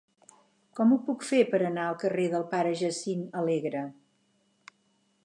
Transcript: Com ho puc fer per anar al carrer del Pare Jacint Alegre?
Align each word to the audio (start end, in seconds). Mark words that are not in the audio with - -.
Com 0.79 0.93
ho 0.93 0.97
puc 1.09 1.25
fer 1.31 1.41
per 1.51 1.59
anar 1.67 1.83
al 1.89 1.99
carrer 2.05 2.25
del 2.33 2.47
Pare 2.55 2.73
Jacint 2.81 3.23
Alegre? 3.43 3.85